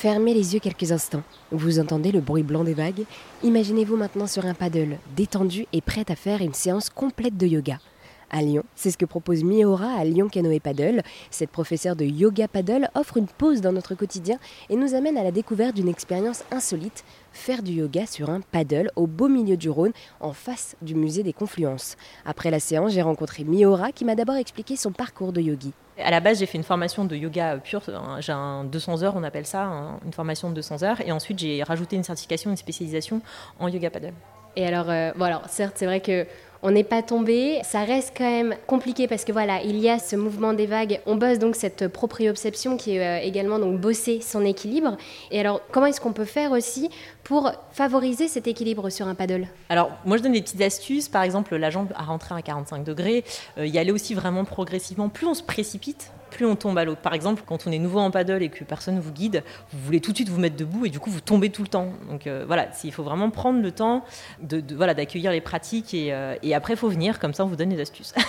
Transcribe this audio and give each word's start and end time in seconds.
Fermez 0.00 0.32
les 0.32 0.54
yeux 0.54 0.60
quelques 0.60 0.92
instants. 0.92 1.24
Vous 1.50 1.80
entendez 1.80 2.12
le 2.12 2.20
bruit 2.20 2.44
blanc 2.44 2.62
des 2.62 2.72
vagues 2.72 3.02
Imaginez-vous 3.42 3.96
maintenant 3.96 4.28
sur 4.28 4.46
un 4.46 4.54
paddle, 4.54 4.96
détendu 5.16 5.66
et 5.72 5.80
prêt 5.80 6.04
à 6.08 6.14
faire 6.14 6.40
une 6.40 6.54
séance 6.54 6.88
complète 6.88 7.36
de 7.36 7.48
yoga 7.48 7.80
à 8.30 8.42
Lyon. 8.42 8.64
C'est 8.74 8.90
ce 8.90 8.98
que 8.98 9.04
propose 9.04 9.44
Miora 9.44 9.92
à 9.98 10.04
Lyon 10.04 10.28
Canoë 10.28 10.60
Paddle. 10.60 11.02
Cette 11.30 11.50
professeure 11.50 11.96
de 11.96 12.04
yoga 12.04 12.48
paddle 12.48 12.90
offre 12.94 13.16
une 13.16 13.26
pause 13.26 13.60
dans 13.60 13.72
notre 13.72 13.94
quotidien 13.94 14.38
et 14.70 14.76
nous 14.76 14.94
amène 14.94 15.16
à 15.16 15.24
la 15.24 15.30
découverte 15.30 15.74
d'une 15.74 15.88
expérience 15.88 16.44
insolite, 16.50 17.04
faire 17.32 17.62
du 17.62 17.72
yoga 17.72 18.06
sur 18.06 18.30
un 18.30 18.40
paddle 18.40 18.90
au 18.96 19.06
beau 19.06 19.28
milieu 19.28 19.56
du 19.56 19.70
Rhône, 19.70 19.92
en 20.20 20.32
face 20.32 20.76
du 20.82 20.94
musée 20.94 21.22
des 21.22 21.32
Confluences. 21.32 21.96
Après 22.24 22.50
la 22.50 22.60
séance, 22.60 22.92
j'ai 22.92 23.02
rencontré 23.02 23.44
Miora 23.44 23.92
qui 23.92 24.04
m'a 24.04 24.14
d'abord 24.14 24.36
expliqué 24.36 24.76
son 24.76 24.92
parcours 24.92 25.32
de 25.32 25.40
yogi. 25.40 25.72
À 25.98 26.10
la 26.10 26.20
base, 26.20 26.38
j'ai 26.38 26.46
fait 26.46 26.58
une 26.58 26.64
formation 26.64 27.04
de 27.04 27.16
yoga 27.16 27.58
pure, 27.58 27.82
j'ai 28.20 28.32
un 28.32 28.64
200 28.64 29.02
heures, 29.02 29.16
on 29.16 29.24
appelle 29.24 29.46
ça, 29.46 29.98
une 30.04 30.12
formation 30.12 30.48
de 30.48 30.54
200 30.54 30.84
heures, 30.84 31.00
et 31.00 31.10
ensuite 31.10 31.40
j'ai 31.40 31.62
rajouté 31.64 31.96
une 31.96 32.04
certification, 32.04 32.50
une 32.50 32.56
spécialisation 32.56 33.20
en 33.58 33.66
yoga 33.66 33.90
paddle. 33.90 34.14
Et 34.58 34.66
alors, 34.66 34.90
euh, 34.90 35.12
voilà, 35.16 35.42
certes, 35.46 35.74
c'est 35.76 35.86
vrai 35.86 36.00
que 36.00 36.26
on 36.62 36.70
n'est 36.70 36.84
pas 36.84 37.02
tombé. 37.02 37.60
Ça 37.64 37.84
reste 37.84 38.14
quand 38.16 38.30
même 38.30 38.56
compliqué 38.66 39.06
parce 39.06 39.24
que 39.24 39.32
voilà, 39.32 39.62
il 39.62 39.78
y 39.78 39.88
a 39.88 39.98
ce 39.98 40.16
mouvement 40.16 40.52
des 40.52 40.66
vagues. 40.66 41.00
On 41.06 41.16
bosse 41.16 41.38
donc 41.38 41.56
cette 41.56 41.88
proprioception 41.88 42.76
qui 42.76 42.96
est 42.96 43.06
euh, 43.06 43.24
également 43.24 43.58
donc 43.58 43.80
bosser 43.80 44.20
son 44.20 44.44
équilibre. 44.44 44.96
Et 45.30 45.40
alors, 45.40 45.60
comment 45.70 45.86
est-ce 45.86 46.00
qu'on 46.00 46.12
peut 46.12 46.24
faire 46.24 46.52
aussi 46.52 46.90
pour 47.24 47.52
favoriser 47.72 48.28
cet 48.28 48.46
équilibre 48.46 48.90
sur 48.90 49.06
un 49.06 49.14
paddle? 49.14 49.48
Alors, 49.68 49.90
moi, 50.04 50.16
je 50.16 50.22
donne 50.22 50.32
des 50.32 50.42
petites 50.42 50.62
astuces. 50.62 51.08
Par 51.08 51.22
exemple, 51.22 51.54
la 51.56 51.70
jambe 51.70 51.92
à 51.94 52.04
rentrer 52.04 52.34
à 52.34 52.42
45 52.42 52.84
degrés, 52.84 53.24
euh, 53.58 53.66
y 53.66 53.78
aller 53.78 53.92
aussi 53.92 54.14
vraiment 54.14 54.44
progressivement. 54.44 55.08
Plus 55.08 55.26
on 55.26 55.34
se 55.34 55.42
précipite, 55.42 56.10
plus 56.28 56.46
on 56.46 56.56
tombe 56.56 56.78
à 56.78 56.84
l'eau. 56.84 56.96
Par 56.96 57.14
exemple, 57.14 57.42
quand 57.46 57.66
on 57.66 57.72
est 57.72 57.78
nouveau 57.78 58.00
en 58.00 58.10
paddle 58.10 58.42
et 58.42 58.48
que 58.48 58.64
personne 58.64 58.96
ne 58.96 59.00
vous 59.00 59.12
guide, 59.12 59.42
vous 59.72 59.78
voulez 59.84 60.00
tout 60.00 60.12
de 60.12 60.16
suite 60.16 60.28
vous 60.28 60.40
mettre 60.40 60.56
debout 60.56 60.86
et 60.86 60.90
du 60.90 61.00
coup 61.00 61.10
vous 61.10 61.20
tombez 61.20 61.50
tout 61.50 61.62
le 61.62 61.68
temps. 61.68 61.92
Donc 62.08 62.26
euh, 62.26 62.44
voilà, 62.46 62.68
il 62.84 62.92
faut 62.92 63.02
vraiment 63.02 63.30
prendre 63.30 63.60
le 63.60 63.72
temps 63.72 64.04
de, 64.40 64.62
voilà 64.74 64.94
d'accueillir 64.94 65.32
les 65.32 65.40
pratiques 65.40 65.94
et, 65.94 66.12
euh, 66.12 66.34
après 66.54 66.74
il 66.74 66.76
faut 66.76 66.88
venir, 66.88 67.18
comme 67.18 67.34
ça 67.34 67.44
on 67.44 67.48
vous 67.48 67.56
donne 67.56 67.70
les 67.70 67.80
astuces. 67.80 68.14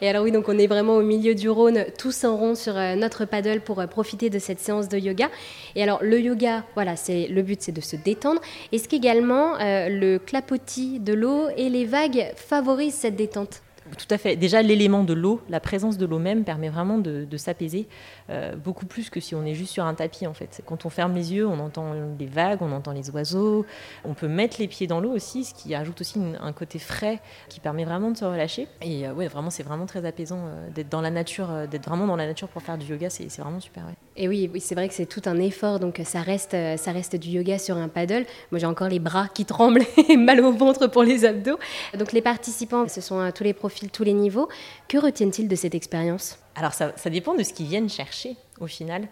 Et 0.00 0.08
alors 0.08 0.24
oui, 0.24 0.32
donc 0.32 0.48
on 0.48 0.58
est 0.58 0.66
vraiment 0.66 0.96
au 0.96 1.02
milieu 1.02 1.32
du 1.36 1.48
Rhône, 1.48 1.84
tous 1.96 2.24
en 2.24 2.36
rond 2.36 2.56
sur 2.56 2.76
euh, 2.76 2.96
notre 2.96 3.24
paddle 3.24 3.60
pour 3.60 3.86
profiter 3.86 4.30
de 4.30 4.40
cette 4.40 4.58
séance 4.58 4.88
de 4.88 4.98
yoga. 4.98 5.30
Et 5.76 5.82
alors 5.84 6.00
le 6.02 6.18
yoga, 6.18 6.64
voilà, 6.74 6.96
c'est 6.96 7.28
le 7.28 7.40
but, 7.42 7.62
c'est 7.62 7.70
de 7.70 7.80
se 7.80 7.94
détendre. 7.94 8.40
Est-ce 8.72 8.88
qu'également 8.88 9.58
le 9.60 10.18
clapotis 10.18 10.98
de 10.98 11.12
l'eau 11.12 11.50
et 11.56 11.68
les 11.68 11.84
vagues 11.84 12.32
favorisent 12.34 12.94
cette 12.94 13.14
détente? 13.14 13.62
Tout 13.98 14.06
à 14.10 14.18
fait. 14.18 14.36
Déjà, 14.36 14.62
l'élément 14.62 15.04
de 15.04 15.12
l'eau, 15.12 15.40
la 15.48 15.60
présence 15.60 15.98
de 15.98 16.06
l'eau 16.06 16.18
même 16.18 16.44
permet 16.44 16.68
vraiment 16.68 16.98
de, 16.98 17.36
s'apaiser 17.36 17.88
euh, 18.30 18.54
beaucoup 18.54 18.86
plus 18.86 19.10
que 19.10 19.20
si 19.20 19.34
on 19.34 19.44
est 19.44 19.54
juste 19.54 19.72
sur 19.72 19.84
un 19.84 19.94
tapis 19.94 20.26
en 20.26 20.34
fait. 20.34 20.62
Quand 20.66 20.86
on 20.86 20.90
ferme 20.90 21.14
les 21.14 21.34
yeux, 21.34 21.46
on 21.46 21.58
entend 21.58 21.94
les 22.18 22.26
vagues, 22.26 22.62
on 22.62 22.72
entend 22.72 22.92
les 22.92 23.10
oiseaux. 23.10 23.66
On 24.04 24.14
peut 24.14 24.28
mettre 24.28 24.56
les 24.60 24.68
pieds 24.68 24.86
dans 24.86 25.00
l'eau 25.00 25.10
aussi, 25.10 25.44
ce 25.44 25.54
qui 25.54 25.74
ajoute 25.74 26.00
aussi 26.00 26.20
un 26.40 26.52
côté 26.52 26.78
frais 26.78 27.20
qui 27.48 27.60
permet 27.60 27.84
vraiment 27.84 28.10
de 28.10 28.16
se 28.16 28.24
relâcher. 28.24 28.68
Et 28.80 29.06
euh, 29.06 29.12
ouais, 29.12 29.28
vraiment, 29.28 29.50
c'est 29.50 29.62
vraiment 29.64 29.86
très 29.86 30.04
apaisant 30.04 30.46
euh, 30.46 30.70
d'être 30.70 30.88
dans 30.88 31.00
la 31.00 31.10
nature, 31.10 31.66
d'être 31.68 31.88
vraiment 31.88 32.06
dans 32.06 32.16
la 32.16 32.26
nature 32.26 32.48
pour 32.48 32.62
faire 32.62 32.78
du 32.78 32.86
yoga. 32.86 33.10
C'est 33.10 33.26
vraiment 33.38 33.60
super. 33.60 33.84
Et 34.16 34.28
oui, 34.28 34.50
c'est 34.60 34.74
vrai 34.74 34.88
que 34.88 34.94
c'est 34.94 35.06
tout 35.06 35.22
un 35.24 35.38
effort, 35.38 35.80
donc 35.80 36.00
ça 36.04 36.20
reste, 36.20 36.54
ça 36.76 36.92
reste 36.92 37.16
du 37.16 37.30
yoga 37.30 37.58
sur 37.58 37.76
un 37.76 37.88
paddle. 37.88 38.26
Moi, 38.50 38.58
j'ai 38.58 38.66
encore 38.66 38.88
les 38.88 38.98
bras 38.98 39.28
qui 39.32 39.46
tremblent 39.46 39.84
et 40.08 40.16
mal 40.16 40.40
au 40.40 40.52
ventre 40.52 40.86
pour 40.86 41.02
les 41.02 41.24
abdos. 41.24 41.58
Donc 41.98 42.12
les 42.12 42.20
participants, 42.22 42.86
ce 42.88 43.00
sont 43.00 43.30
tous 43.34 43.44
les 43.44 43.54
profils 43.54 43.90
tous 43.90 44.04
les 44.04 44.12
niveaux. 44.12 44.48
Que 44.88 44.98
retiennent-ils 44.98 45.48
de 45.48 45.56
cette 45.56 45.74
expérience? 45.74 46.38
Alors 46.54 46.74
ça, 46.74 46.92
dépend 47.06 47.34
de 47.34 47.42
ce 47.42 47.52
qu'ils 47.52 47.66
viennent 47.66 47.88
chercher 47.88 48.36
au 48.60 48.66
final. 48.66 49.08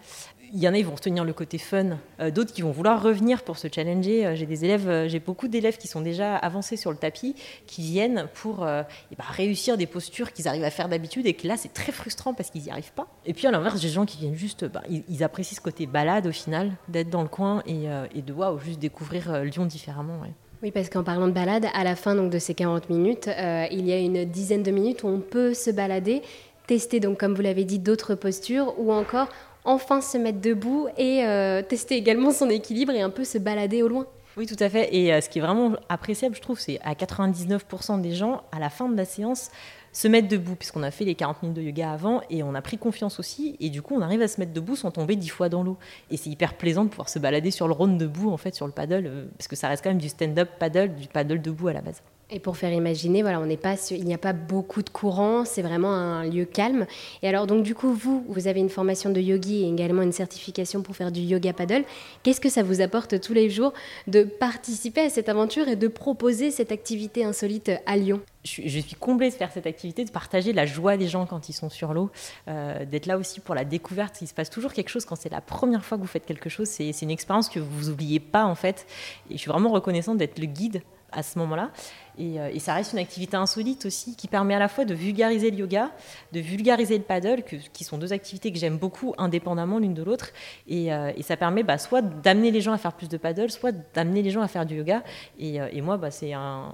Il 0.53 0.59
y 0.59 0.67
en 0.67 0.73
a, 0.73 0.77
ils 0.77 0.85
vont 0.85 0.95
retenir 0.95 1.23
le 1.23 1.31
côté 1.31 1.57
fun. 1.57 1.97
Euh, 2.19 2.29
d'autres 2.29 2.51
qui 2.51 2.61
vont 2.61 2.71
vouloir 2.71 3.01
revenir 3.01 3.43
pour 3.43 3.57
se 3.57 3.67
challenger. 3.73 4.25
Euh, 4.25 4.35
j'ai 4.35 4.45
des 4.45 4.65
élèves, 4.65 4.89
euh, 4.89 5.07
j'ai 5.07 5.19
beaucoup 5.19 5.47
d'élèves 5.47 5.77
qui 5.77 5.87
sont 5.87 6.01
déjà 6.01 6.35
avancés 6.35 6.75
sur 6.75 6.91
le 6.91 6.97
tapis, 6.97 7.35
qui 7.67 7.81
viennent 7.83 8.27
pour 8.33 8.67
eh 8.67 9.15
ben, 9.15 9.23
réussir 9.29 9.77
des 9.77 9.85
postures 9.85 10.33
qu'ils 10.33 10.47
arrivent 10.47 10.63
à 10.63 10.69
faire 10.69 10.89
d'habitude 10.89 11.25
et 11.25 11.33
que 11.33 11.47
là, 11.47 11.55
c'est 11.55 11.73
très 11.73 11.91
frustrant 11.91 12.33
parce 12.33 12.49
qu'ils 12.49 12.63
n'y 12.63 12.71
arrivent 12.71 12.91
pas. 12.91 13.07
Et 13.25 13.33
puis 13.33 13.47
à 13.47 13.51
l'inverse, 13.51 13.79
j'ai 13.79 13.87
des 13.87 13.93
gens 13.93 14.05
qui 14.05 14.17
viennent 14.17 14.35
juste, 14.35 14.65
bah, 14.65 14.83
ils, 14.89 15.23
apprécient 15.23 15.55
ce 15.55 15.61
côté 15.61 15.85
balade 15.85 16.27
au 16.27 16.31
final, 16.31 16.71
d'être 16.89 17.09
dans 17.09 17.21
le 17.21 17.27
coin 17.29 17.63
et, 17.65 18.21
de 18.21 18.33
waouh, 18.33 18.59
juste 18.59 18.79
découvrir 18.79 19.43
Lyon 19.43 19.65
différemment. 19.65 20.21
Oui, 20.63 20.71
parce 20.71 20.89
qu'en 20.89 21.03
parlant 21.03 21.27
de 21.27 21.33
balade, 21.33 21.65
à 21.73 21.83
la 21.83 21.95
fin 21.95 22.15
donc, 22.15 22.31
de 22.31 22.39
ces 22.39 22.53
40 22.53 22.89
minutes, 22.89 23.29
il 23.71 23.85
y 23.85 23.93
a 23.93 23.99
une 23.99 24.25
dizaine 24.25 24.63
de 24.63 24.71
minutes 24.71 25.03
où 25.03 25.07
on 25.07 25.19
peut 25.19 25.53
se 25.53 25.71
balader, 25.71 26.21
tester, 26.67 26.99
donc, 26.99 27.19
comme 27.19 27.35
vous 27.35 27.41
l'avez 27.41 27.65
dit, 27.65 27.79
d'autres 27.79 28.15
postures 28.15 28.73
ou 28.79 28.91
encore 28.91 29.27
enfin 29.63 30.01
se 30.01 30.17
mettre 30.17 30.41
debout 30.41 30.87
et 30.97 31.25
euh, 31.25 31.61
tester 31.61 31.95
également 31.95 32.31
son 32.31 32.49
équilibre 32.49 32.93
et 32.93 33.01
un 33.01 33.09
peu 33.09 33.23
se 33.23 33.37
balader 33.37 33.83
au 33.83 33.87
loin. 33.87 34.07
Oui, 34.37 34.45
tout 34.45 34.55
à 34.59 34.69
fait. 34.69 34.95
Et 34.95 35.13
euh, 35.13 35.19
ce 35.19 35.29
qui 35.29 35.39
est 35.39 35.41
vraiment 35.41 35.73
appréciable, 35.89 36.35
je 36.35 36.41
trouve, 36.41 36.59
c'est 36.59 36.79
à 36.83 36.93
99% 36.93 37.99
des 38.01 38.13
gens, 38.13 38.43
à 38.51 38.59
la 38.59 38.69
fin 38.69 38.87
de 38.87 38.95
la 38.95 39.03
séance, 39.03 39.51
se 39.91 40.07
mettre 40.07 40.29
debout, 40.29 40.55
puisqu'on 40.55 40.83
a 40.83 40.91
fait 40.91 41.03
les 41.03 41.15
40 41.15 41.43
minutes 41.43 41.57
de 41.57 41.61
yoga 41.61 41.91
avant 41.91 42.21
et 42.29 42.41
on 42.43 42.55
a 42.55 42.61
pris 42.61 42.77
confiance 42.77 43.19
aussi. 43.19 43.57
Et 43.59 43.69
du 43.69 43.81
coup, 43.81 43.93
on 43.95 44.01
arrive 44.01 44.21
à 44.21 44.29
se 44.29 44.39
mettre 44.39 44.53
debout 44.53 44.77
sans 44.77 44.89
tomber 44.89 45.17
dix 45.17 45.27
fois 45.27 45.49
dans 45.49 45.63
l'eau. 45.63 45.77
Et 46.09 46.17
c'est 46.17 46.29
hyper 46.29 46.53
plaisant 46.53 46.85
de 46.85 46.89
pouvoir 46.89 47.09
se 47.09 47.19
balader 47.19 47.51
sur 47.51 47.67
le 47.67 47.73
Rhône 47.73 47.97
debout, 47.97 48.31
en 48.31 48.37
fait, 48.37 48.55
sur 48.55 48.65
le 48.65 48.71
paddle, 48.71 49.05
euh, 49.05 49.25
parce 49.37 49.49
que 49.49 49.57
ça 49.57 49.67
reste 49.67 49.83
quand 49.83 49.89
même 49.89 49.97
du 49.97 50.09
stand-up 50.09 50.49
paddle, 50.59 50.95
du 50.95 51.07
paddle 51.07 51.41
debout 51.41 51.67
à 51.67 51.73
la 51.73 51.81
base. 51.81 52.01
Et 52.33 52.39
pour 52.39 52.55
faire 52.55 52.71
imaginer, 52.71 53.23
voilà, 53.23 53.41
on 53.41 53.45
n'est 53.45 53.57
pas, 53.57 53.75
il 53.91 54.05
n'y 54.05 54.13
a 54.13 54.17
pas 54.17 54.31
beaucoup 54.31 54.81
de 54.81 54.89
courant, 54.89 55.43
c'est 55.43 55.61
vraiment 55.61 55.91
un 55.91 56.23
lieu 56.23 56.45
calme. 56.45 56.85
Et 57.23 57.27
alors 57.27 57.45
donc 57.45 57.63
du 57.63 57.75
coup, 57.75 57.93
vous, 57.93 58.23
vous 58.29 58.47
avez 58.47 58.61
une 58.61 58.69
formation 58.69 59.09
de 59.09 59.19
yogi 59.19 59.63
et 59.63 59.67
également 59.67 60.01
une 60.01 60.13
certification 60.13 60.81
pour 60.81 60.95
faire 60.95 61.11
du 61.11 61.19
yoga 61.19 61.51
paddle. 61.51 61.83
Qu'est-ce 62.23 62.39
que 62.39 62.47
ça 62.47 62.63
vous 62.63 62.79
apporte 62.79 63.19
tous 63.19 63.33
les 63.33 63.49
jours 63.49 63.73
de 64.07 64.23
participer 64.23 65.01
à 65.01 65.09
cette 65.09 65.27
aventure 65.27 65.67
et 65.67 65.75
de 65.75 65.89
proposer 65.89 66.51
cette 66.51 66.71
activité 66.71 67.25
insolite 67.25 67.69
à 67.85 67.97
Lyon? 67.97 68.21
Je, 68.45 68.79
suis 68.79 68.95
comblée 68.95 69.29
de 69.29 69.35
faire 69.35 69.51
cette 69.51 69.67
activité, 69.67 70.03
de 70.03 70.09
partager 70.09 70.51
la 70.53 70.65
joie 70.65 70.97
des 70.97 71.07
gens 71.07 71.25
quand 71.25 71.49
ils 71.49 71.53
sont 71.53 71.69
sur 71.69 71.93
l'eau, 71.93 72.09
euh, 72.47 72.85
d'être 72.85 73.05
là 73.05 73.17
aussi 73.17 73.39
pour 73.39 73.53
la 73.53 73.65
découverte. 73.65 74.19
Il 74.21 74.27
se 74.27 74.33
passe 74.33 74.49
toujours 74.49 74.73
quelque 74.73 74.89
chose 74.89 75.05
quand 75.05 75.15
c'est 75.15 75.29
la 75.29 75.41
première 75.41 75.85
fois 75.85 75.97
que 75.97 76.01
vous 76.01 76.07
faites 76.07 76.25
quelque 76.25 76.49
chose. 76.49 76.67
C'est 76.67 76.89
une 77.01 77.11
expérience 77.11 77.49
que 77.49 77.59
vous 77.59 77.89
n'oubliez 77.89 78.19
pas 78.19 78.45
en 78.45 78.55
fait. 78.55 78.87
Et 79.29 79.33
je 79.33 79.37
suis 79.37 79.51
vraiment 79.51 79.71
reconnaissante 79.71 80.17
d'être 80.17 80.39
le 80.39 80.47
guide 80.47 80.81
à 81.11 81.23
ce 81.23 81.37
moment-là. 81.39 81.71
Euh, 82.19 82.49
et, 82.53 82.59
ça 82.59 82.73
reste 82.73 82.93
une 82.93 82.99
activité 82.99 83.37
insolite 83.37 83.85
aussi 83.85 84.15
qui 84.15 84.27
permet 84.27 84.53
à 84.53 84.59
la 84.59 84.67
fois 84.67 84.85
de 84.85 84.93
vulgariser 84.93 85.51
le 85.51 85.57
yoga, 85.57 85.91
de 86.33 86.39
vulgariser 86.39 86.97
le 86.97 87.03
paddle, 87.03 87.43
qui 87.43 87.83
sont 87.83 87.97
deux 87.97 88.13
activités 88.13 88.51
que 88.51 88.59
j'aime 88.59 88.77
beaucoup 88.77 89.13
indépendamment 89.17 89.79
l'une 89.79 89.93
de 89.93 90.03
l'autre. 90.03 90.29
Et, 90.67 90.93
euh, 90.93 91.11
ça 91.21 91.37
permet 91.37 91.63
bah, 91.63 91.77
soit 91.77 92.01
d'amener 92.01 92.51
les 92.51 92.61
gens 92.61 92.73
à 92.73 92.77
faire 92.77 92.93
plus 92.93 93.07
de 93.07 93.17
paddle, 93.17 93.51
soit 93.51 93.71
d'amener 93.93 94.21
les 94.21 94.31
gens 94.31 94.41
à 94.41 94.47
faire 94.47 94.65
du 94.65 94.75
yoga. 94.75 95.03
Et, 95.39 95.61
euh, 95.61 95.69
moi, 95.81 95.97
bah, 95.97 96.11
c'est 96.11 96.33
un, 96.33 96.73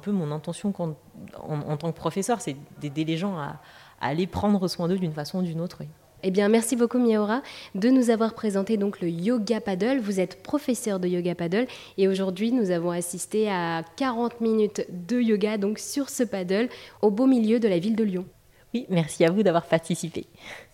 peu 0.00 0.10
mon 0.10 0.30
intention 0.32 0.72
en, 0.76 1.76
tant 1.76 1.92
que 1.92 1.96
professeur, 1.96 2.40
c'est 2.40 2.56
d'aider 2.80 3.04
les 3.04 3.16
gens 3.16 3.38
à, 3.38 3.60
aller 4.00 4.26
prendre 4.26 4.66
soin 4.66 4.88
d'eux 4.88 4.98
d'une 4.98 5.12
façon 5.12 5.38
ou 5.38 5.42
d'une 5.42 5.60
autre. 5.60 5.82
Eh 6.24 6.30
bien, 6.30 6.48
merci 6.48 6.76
beaucoup 6.76 6.98
Miaora 6.98 7.42
de 7.74 7.88
nous 7.88 8.10
avoir 8.10 8.34
présenté 8.34 8.76
donc 8.76 9.00
le 9.00 9.08
yoga 9.08 9.60
paddle. 9.60 9.98
Vous 9.98 10.20
êtes 10.20 10.40
professeur 10.42 11.00
de 11.00 11.08
yoga 11.08 11.34
paddle 11.34 11.66
et 11.98 12.06
aujourd'hui 12.06 12.52
nous 12.52 12.70
avons 12.70 12.92
assisté 12.92 13.50
à 13.50 13.82
40 13.96 14.40
minutes 14.40 14.86
de 14.88 15.20
yoga 15.20 15.58
donc 15.58 15.80
sur 15.80 16.08
ce 16.08 16.22
paddle 16.22 16.68
au 17.00 17.10
beau 17.10 17.26
milieu 17.26 17.58
de 17.58 17.66
la 17.66 17.80
ville 17.80 17.96
de 17.96 18.04
Lyon. 18.04 18.24
Oui, 18.72 18.86
merci 18.88 19.24
à 19.24 19.32
vous 19.32 19.42
d'avoir 19.42 19.66
participé. 19.66 20.26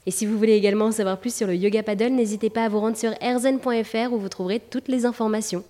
Et 0.05 0.11
si 0.11 0.27
vous 0.27 0.37
voulez 0.37 0.53
également 0.53 0.87
en 0.87 0.93
savoir 0.93 1.19
plus 1.19 1.35
sur 1.35 1.47
le 1.47 1.57
yoga 1.57 1.83
paddle, 1.83 2.13
n'hésitez 2.13 2.51
pas 2.51 2.65
à 2.65 2.69
vous 2.69 2.81
rendre 2.81 2.97
sur 2.97 3.13
erzen.fr 3.23 4.13
où 4.13 4.19
vous 4.19 4.29
trouverez 4.29 4.61
toutes 4.61 4.89
les 4.89 5.07
informations. 5.07 5.65